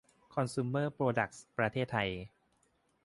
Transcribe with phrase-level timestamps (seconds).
[0.33, 2.09] คอนซูมเมอร์ โปรดักส์ ประเทศไทย